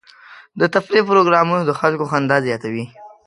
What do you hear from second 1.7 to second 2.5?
خلکو خندا